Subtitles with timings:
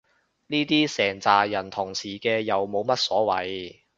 [0.47, 3.81] 呢啲成咋人同時嘅又冇乜所謂